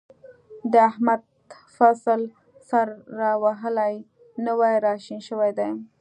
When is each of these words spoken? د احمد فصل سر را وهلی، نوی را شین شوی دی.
د 0.71 0.73
احمد 0.89 1.21
فصل 1.77 2.21
سر 2.69 2.87
را 3.19 3.31
وهلی، 3.43 3.95
نوی 4.45 4.73
را 4.83 4.93
شین 5.03 5.21
شوی 5.27 5.51
دی. 5.57 5.69